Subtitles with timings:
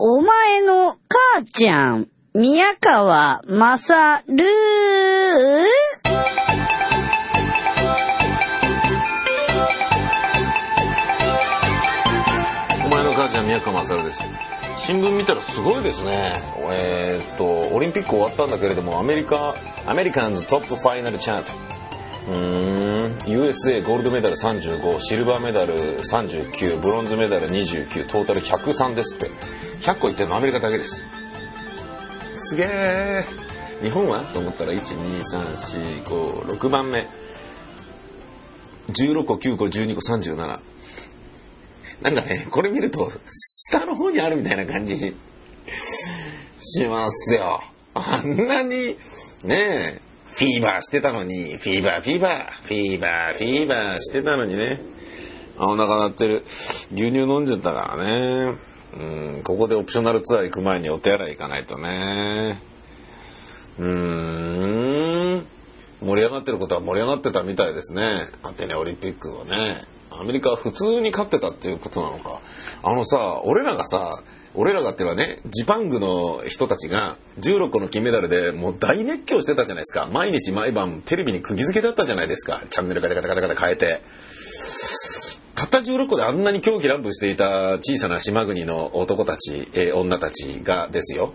[0.00, 4.44] お前の母ちゃん、宮川まさる
[12.86, 14.04] お前の母ちゃん宮川勝。
[14.04, 14.22] です
[14.76, 16.32] 新聞見たらすごいですね。
[16.70, 21.52] えーっとオリンピック終わったんだけれどもアメリカアメリカンズトップファイナルチャント。
[22.28, 23.18] うーん。
[23.26, 29.67] USA ゴールドメダル35シルバーメダル39ブロンズメダル29トータル103ですって。
[29.80, 31.02] 100個いってるのアメリカだけです
[32.34, 33.24] すげえ
[33.82, 34.24] 日本は？
[34.24, 37.06] と思ったら123456番目
[38.88, 40.60] 16個9個12個37
[42.00, 45.16] なんかね、これ見ると、下の方にあるみたいな感じし
[46.86, 47.60] ますよ。
[47.94, 48.96] あんなに、
[49.42, 54.80] ねえ、フィーバーしてたのに、フィーバー、フィーバー、フィーバー、フィーバーしてたのにね。
[55.58, 56.44] お腹鳴ってる。
[56.46, 58.58] 牛乳飲んじゃったからね。
[58.96, 62.60] うん、ここでオプショナルツアー行く前にお手洗い行かないとね。
[63.78, 65.46] うーん。
[66.00, 68.26] 盛り上がってることは盛り上がってたみたいですね。
[68.42, 69.82] アテネオリンピックをね。
[70.10, 72.40] アメリカは普通に勝ってたっていうことなのか。
[72.82, 74.22] あのさ、俺らがさ、
[74.54, 80.08] 俺らがっていうのはね、ジパングの人たちが16個の金メダルでもう大熱狂してたじゃないですか。
[80.10, 82.62] 毎日毎晩テレビに釘付けだったじゃないですか。
[82.68, 84.02] チャンネルガチャガチャガチャガチャ変えて。
[85.58, 91.34] たった16個であんなに狂気乱舞していた小さな島国の男たち、えー女たちがですよ。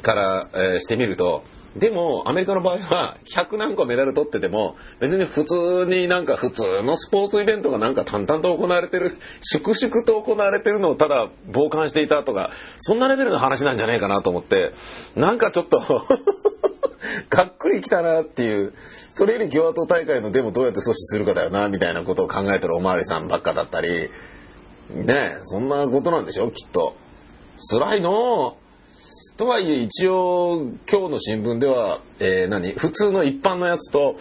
[0.00, 1.44] から、えーしてみると、
[1.76, 14.72] でも、アメリカの場合は、100何個メダル取ってても、別に普通になんか普通のスポーツイベントがなんか淡々と行われてる、粛々と行われてるのをただ傍観していたとか、そんなレベルの話なんじゃないかなと思って、
[15.14, 15.82] なんかちょっと、
[17.30, 18.72] がっくりきたなっていう、
[19.10, 24.10] それより共和党大会のデモどうやって阻止するかだよな、みたいなことを考えてるおまわりさんばっかだったり、
[24.90, 26.94] ねえ、そんなことなんでしょ、きっと。
[27.70, 28.56] 辛いの。
[29.36, 34.16] とはいえ一応今日の新聞では、えー何普通の一般のやつと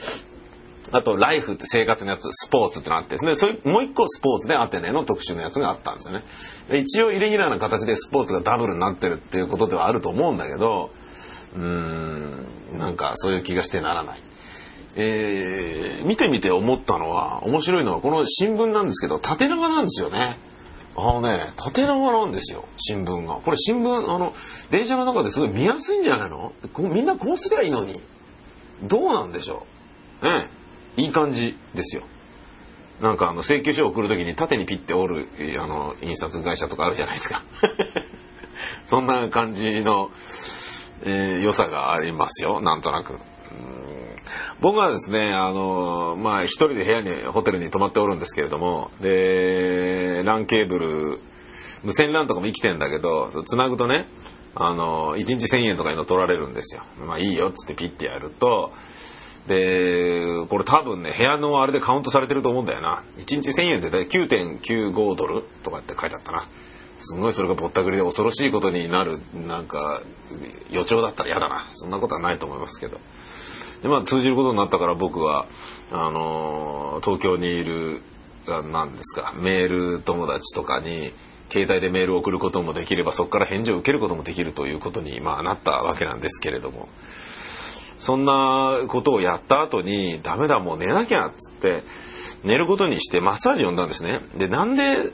[0.92, 3.34] あとライフって生活のやつスポーツってなってですね。
[3.34, 6.80] それもう一個スポーツでアテネの特集のやつがあったんですよね。
[6.80, 10.92] 一応イレギュラーな形でスポーツがダブルになってるっていうことではあると思うんだけど
[11.57, 12.47] うーん
[12.78, 14.19] なんかそういう気がしてならない
[14.95, 20.38] えー見てみて思ったのは面白いのはこの新聞なんですけど縦長なんですよね
[21.00, 23.35] あのね、縦長なんですよ、新聞が。
[23.35, 24.34] これ新聞、あの、
[24.72, 26.53] 電車の中ですごい見やすいんじゃないの？
[26.90, 28.01] みんなこうすりゃいいのに。
[28.81, 29.67] どうなんでしょ
[30.23, 30.25] う？
[30.25, 30.47] ね
[30.96, 32.01] いい感じですよ。
[33.00, 37.44] なんかあの、請求書を送るときに縦にピッて折る、あの、印刷会社とかあるじゃないですか。
[38.88, 40.09] そんな感じの、
[41.03, 43.19] えー良さがありますよ、なんとなく。
[44.59, 51.22] 僕はですね、あの、まあ、一人で部屋に、ホテルに泊まっておるんですけれども、で、ランケーブル、
[51.84, 54.08] 無線 LAN とかも生きてんだけど、そう繋ぐとね、
[54.56, 56.81] あの、1日1000円とかいうの取られるんですよ。
[57.06, 58.74] まあいいよっつってピッてやると、
[59.47, 63.03] で、これ多分ね、部屋のあれでカウントされてると思うんだよな。
[63.18, 66.47] 1日1000円って9.95ドルとかって書いてあったな。
[67.00, 70.02] すごいそれがぼったくりで恐ろしいことになる、なんか、
[70.72, 71.69] 予兆だったら嫌だな。
[71.72, 73.00] そんなことはないと思いますけど。
[73.81, 75.47] でまあ通じることになったから僕は
[75.91, 78.02] あのー東京にいる
[78.47, 81.13] あなんですかメール友達とかに
[81.50, 86.90] 携帯でメールを送ることもできればそこから返事を受けることもできるということに、まあ、なったわけなんですけれども
[88.00, 91.84] そんなことをやった後にダメだもう寝なきゃっつって
[92.44, 94.22] 寝ることにしてマッサージ呼んだんですね。
[94.38, 95.12] でなんで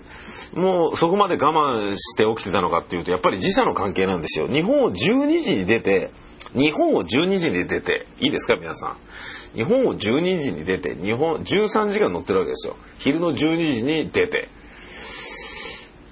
[0.53, 4.47] もうそこまで我慢して起きてたのかっていうとやっぱり時差の関係なんですよ。
[4.47, 6.11] 日本を12時に出て
[6.53, 8.97] 日本を12時に出ていいですか皆さん。
[9.55, 12.75] 日本を12時に出て日本13時間乗ってるわけですよ。
[12.99, 14.49] 昼の12時に出て。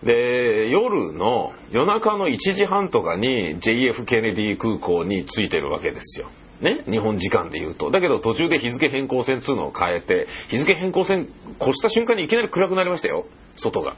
[0.03, 6.28] で夜の夜中の1時半とかに JF ケネディ空港に着いてるわけですよ。
[6.62, 7.90] ね、日本時間で言うと。
[7.90, 11.28] だけど途中で日付変更線っつうのを変えて、日付変更線
[11.60, 13.96] 越した瞬間にいきなり暗くなりましたよ、外が。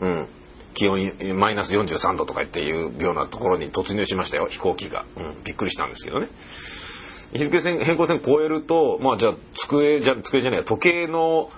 [0.00, 0.28] うん。
[0.74, 5.04] 気温マイナス43度とかっていうようなところに突入しましたよ、飛行機が。
[5.16, 6.28] うん、びっくりしたんですけどね。
[7.32, 11.50] 日付線変更線超えると、まあじゃあ机じゃ、机じゃない、時計の、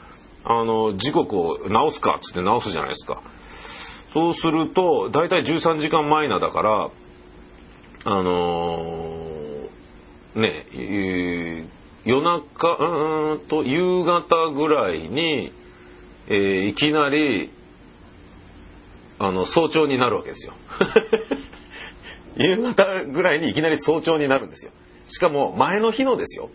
[0.43, 3.23] あの、時刻を直すかっつって直すじゃないですか。
[4.15, 6.91] そうすると、だいたい13時間マイナだから、
[8.07, 9.30] あのー
[10.35, 11.65] ね、え
[12.05, 15.53] 夜中、うんと、夕方ぐらいに、
[16.29, 17.51] えーいきなり、
[19.19, 20.55] あの、早朝になるわけですよ。
[22.37, 24.73] 夕方ぐらいにいきなり早朝になるんですよ。
[25.09, 26.49] しかも、前の日のですよ。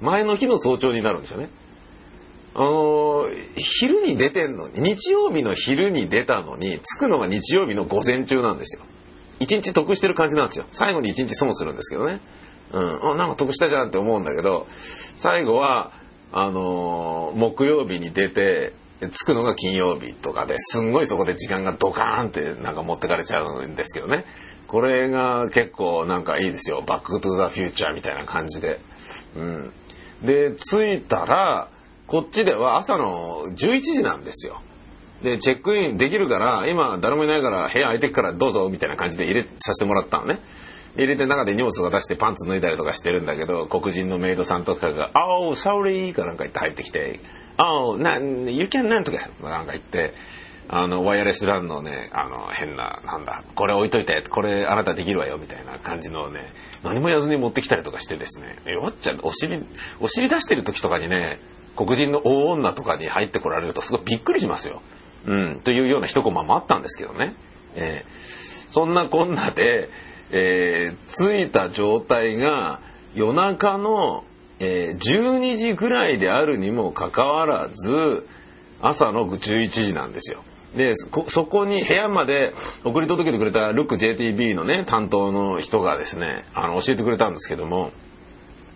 [0.00, 1.48] 前の日の早朝になるんですよね。
[2.54, 8.82] あのー昼に出てんのに、日曜日の昼に出たのに、着くのが日曜日の午前中なんですよ。
[9.40, 10.66] 一日得してる感じなんですよ。
[10.70, 12.20] 最後に一日損するんですけどね。
[12.72, 13.16] うん。
[13.16, 14.66] なんか得したじゃんって思うんだけど、
[15.16, 15.92] 最後は、
[16.32, 24.24] あのー木曜日に出て、着くのが金曜日とかですんごいそこで時間がドカーンってなんか持ってかれちゃうんですけどね。
[24.66, 26.82] これが結構なんかいいですよ。
[26.86, 28.80] バックトゥザフューチャーみたいな感じで。
[29.36, 29.72] うん。
[30.22, 31.68] で、着いたら、
[32.06, 34.60] こっちでは朝の11時なんですよ。
[35.22, 40.40] で、チェックインできるから、今誰もいないから部屋空いてるからどうぞみたいな感じで入れさせてもらったのね。
[40.96, 46.12] 入れて中で荷物とか出してパンツ脱いだりとかしてるんだけど、黒人のメイドさんとかが、Oh, sorry!
[46.12, 47.20] かなんか言って入ってきて、
[47.58, 50.14] Oh, な、you can なんとかなんか言って、
[50.68, 56.52] あの、ワイヤレスランのね、あの、変な、なんだ、これ置いといて、これあなたできるわよ、みたいな感じのね、
[56.82, 59.64] 何もやずに持ってきたりとかしてですね、え、わっちゃん、お尻、
[60.00, 61.38] お尻出してる時とかにね、
[61.76, 64.82] 黒人の大女とかに入ってこられるとすごいびっくりしますよ。
[65.26, 67.34] うん、というような一コマもあったんですけどね。
[67.74, 68.36] えー
[68.76, 69.88] そんなこんなで、
[70.30, 70.96] えー
[71.44, 72.80] 着いた状態が
[73.14, 74.24] 夜中の、
[74.58, 78.26] えー12時ぐらいであるにもかかわらず、
[78.80, 80.42] 朝の11時なんですよ。
[80.76, 82.52] で、そこに部屋まで
[82.84, 87.92] 送り届けてくれたルック JTB のね、担当の人がですね、あの、教えてくれたんですけども、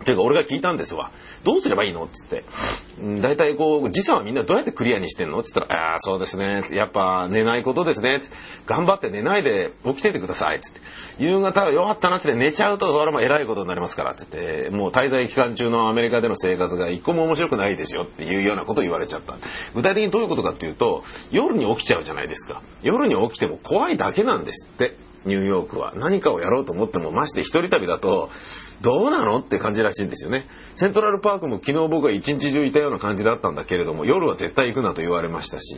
[0.03, 1.11] ていうか俺が聞いたんですわ。
[1.43, 2.03] どうすればいいの？
[2.03, 2.43] っつって。
[3.21, 5.39] 大体こう、時差はみんなどうやってクリアにしてんの？
[5.39, 6.63] っつったら、ああ、そうですね。
[6.71, 8.21] やっぱ寝ないことですね。
[8.65, 10.59] 頑張って寝ないで起きててください。
[10.61, 10.81] つって。
[11.19, 14.11] 夕方弱ったなっつって寝ちゃうと、それも偉いことになりますから。
[14.11, 19.35] って言って、もう滞在期間中のアメリカでの生活が一個も面白くないですよっていうようなことを言われちゃった。
[19.73, 22.61] 具体的にどういうことかっていうと、夜に起きちゃうじゃないですか。
[22.81, 24.95] 夜に起きても怖いだけなんですって。
[25.25, 25.93] ニューヨークは。
[25.95, 28.29] 何かをやろうと思っても、まして一人旅だと、
[28.81, 30.47] どうなのって感じらしいんですよね。
[30.75, 35.77] セントラルパークも昨日僕は一日中いたような感じだったんだけれども、夜は絶対行くなと言われましたし、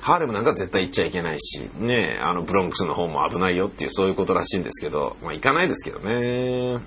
[0.00, 6.80] ハーレムなんか絶対行っちゃいけないし、ねあのブロンクスの方も危ないよっていうそういうことらしいんですけど、まあ行かないですけどね。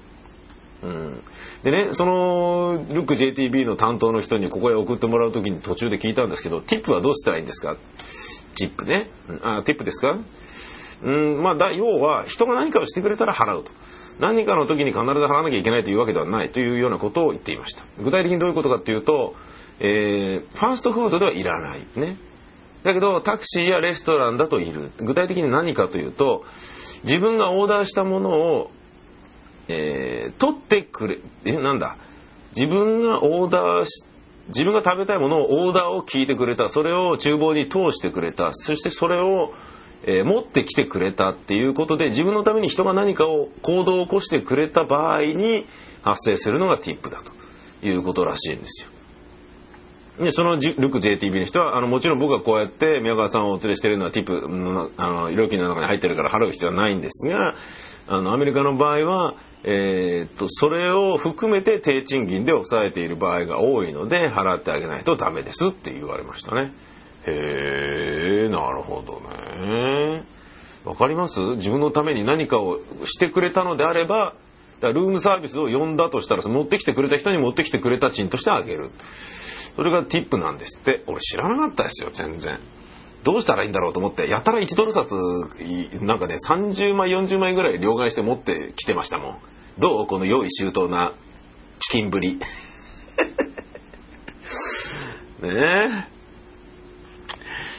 [0.83, 1.21] うん。
[1.63, 7.77] でね、その、ルック JTB の担当の人にここへ送ってもらうときに途中で聞いたんですけど、ティップはどうしたらいいんですか？
[8.55, 9.07] チップね。
[9.43, 10.17] あ、ティップですか？
[11.03, 13.71] うん、まあだ、要は、人が何かをしてくれたら払うと。
[14.19, 17.83] 何かの時に必ず払わなきゃいけないというわけではないというようなことを言っていました。
[17.97, 19.35] 具体的にどういうことかっていうと、
[19.79, 21.79] えー、ファーストフードではいらない。
[21.95, 22.17] ね。
[22.83, 24.91] だけど、タクシーやレストランだといる。
[24.97, 26.45] 具体的に何かというと、
[27.03, 28.71] 自分がオーダーしたものを、
[29.67, 31.95] えー、取ってくれ、え、なんだ？
[32.55, 34.05] 自分がオーダーし、
[34.47, 36.67] 自分が食べたいものをオーダーを聞いてくれた。
[36.67, 38.53] それを厨房に通してくれた。
[38.53, 39.53] そしてそれを、
[40.03, 45.65] えー持ってきてくれたっていうことで自分のために人が何かを行動を起こしてくれた場合に
[46.01, 47.31] 発生するのがティップだと
[47.85, 48.91] いうことらしいんですよ。
[50.19, 57.55] で、そのルク JTB の人は、あの、もちろん僕がこうやって宮川さんをお連れしてるのはティップの、あの、料金の中に入ってるから払う必要はないんですが、
[58.07, 66.71] あの、アメリカの場合は、えーっと、それを含めて低賃金で抑えている場合が多いので、払ってあげないとダメですって言われましたね。
[67.25, 69.40] へえ、なるほどね。
[70.85, 71.39] わかります？
[71.57, 74.33] 自分のために何かをしてくれたのであれば、
[74.79, 78.89] だルームサービスを呼んだとしたら、持ってきてくれた人に持ってきてくれた賃としてあげる。
[79.75, 81.03] それがティップなんですって。
[81.07, 82.59] 俺知らなかったですよ、全然。
[83.23, 85.11] どうしたらいいんだろうと思って、やたら1ドル札、
[86.01, 89.37] なんかね、30枚、40枚ぐらい両替して持ってきてましたもん。
[89.77, 90.07] どう？
[90.07, 91.13] この用意周到な
[91.79, 92.39] チキンぶり。
[95.41, 96.10] ねえ。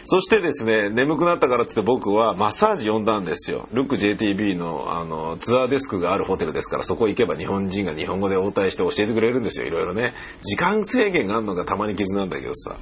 [0.05, 3.69] そしてですね、眠くなったからっつって僕はマッサージ呼んだんですよ。
[3.73, 10.15] ルック JTB のあのツアーデスクがあるホテルですから、そこ行けば日本人が日本語で応対して教えてくれるんですよ、いろいろね。
[10.43, 12.77] 時間制限があるのがたまに傷なんだけどさ。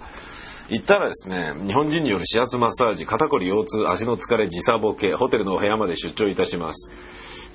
[0.70, 6.92] 行ったらですね、日本人による指圧マッサージ、肩こり、腰痛、足の疲れ、時差ボケ、ホテルのお部屋まで出張いたします。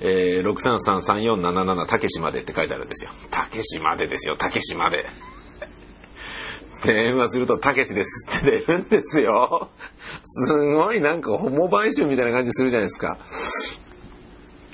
[0.00, 3.10] えー、633-3477たけしまでって書いてあるんですよ。
[3.30, 5.06] たけしまでですよ、たけしまで。
[6.86, 9.70] 電話すると、たけしですって出るんですよ。
[10.22, 13.18] すごいなんかホモ買収みたいな感じするじゃないですか。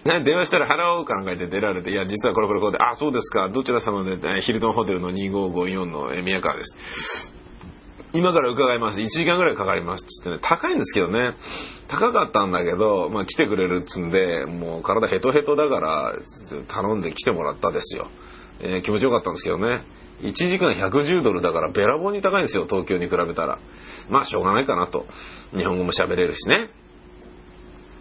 [0.04, 7.32] ね、電話したら払おうかなんか言って出られて、いや、実はこれこれこれで、あ、そうですか、どちら様で、えヒルトンホテルの2554の宮川です。
[8.14, 9.00] 今から伺います。
[9.00, 10.04] 1時間ぐらいかかります。
[10.04, 11.34] つってね、高いんですけどね。
[11.88, 16.14] 高かったんだけど、まあ来てくれるっつんで、もう体ヘトヘトだから、
[16.68, 18.08] 頼んで来てもらったですよ。
[18.60, 19.82] えー気持ちよかったんですけどね。
[20.22, 23.58] 1時間110ドルだからべらぼうに高いんですよ、東京に比べたら。
[24.08, 25.06] まあしょうがないかなと。
[25.54, 26.70] 日本語も喋れるしね。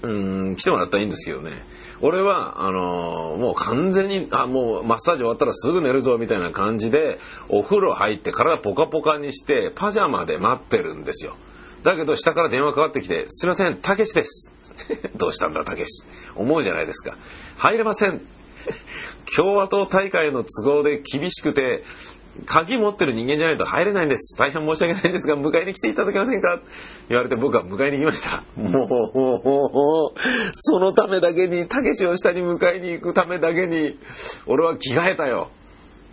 [0.03, 1.63] うん、来てもらったらいいんですけどね。
[2.01, 11.35] 俺は、あのーもう完全に、あ、もうマッサージ終わったらすぐ寝るぞみたいな感じで、お風呂入って体ポカポカにして、パジャマで待ってるんですよ。
[11.83, 14.53] だけど下から電話かかってきて、すいません、たけしです。
[15.15, 16.03] どうしたんだ、たけし。
[16.35, 17.15] 思うじゃないですか。
[17.57, 18.21] 入れません。
[19.35, 21.83] 共和党大会の都合で厳しくて、
[22.45, 24.37] 鍵持ってる人間じゃないと入れないんです。
[24.37, 26.61] 大変申し訳ないんですが、迎えに来ていただけませんか？
[27.09, 28.43] 言われて僕は迎えに行きました。
[28.55, 30.19] もう、
[30.55, 33.99] そのためだけに、たけしを下に迎えに行くためだけに、
[34.45, 35.49] 俺は着替えたよ。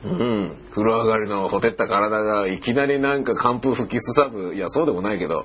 [0.05, 0.57] うん。
[0.71, 4.55] 風呂上がりのほてった体がいきなりなんか寒風吹きすさぶ。
[4.55, 5.45] いや、そうでもないけど、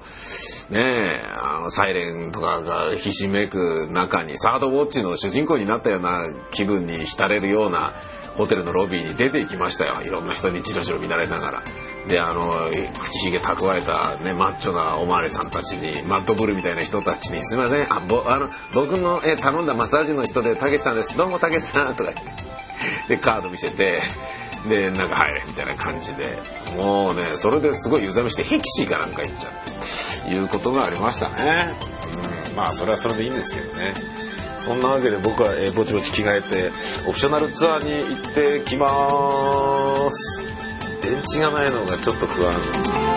[0.70, 7.94] ねえ、あの、サイレンとかがひしめく中に、サードウォッチの主人公になったような気分に浸れるような
[8.36, 10.02] ホテルのロビーに出て行きましたよ。
[10.04, 11.64] いろんな人にじろじろ見られながら。
[12.08, 12.70] で、あの、
[13.00, 21.18] 口ひげ蓄えたね、マッチョなおまわりさんたちに、マッドブルみたいな人たちに、すいません、あ、ぼ、あの、僕の、え、頼んだマッサージの人で、たけしさんです。
[21.18, 22.12] どうもたけしさん、とか。
[23.08, 24.02] で、カード見せて、
[24.68, 26.38] で、なんか入れ、みたいな感じで。
[26.76, 31.76] もうね、それですごい湯冷めして、ヘキシーかなんか行っちゃって、いうことがありましたね。
[32.50, 33.94] うん、まあ、それはそれでいいんですけどね。
[34.62, 36.72] そんなわけで僕は、えーぼちぼち着替えて、
[37.08, 40.46] オプショナルツアーに行ってきまーす。
[41.02, 43.13] 電池がないのがちょっと不安。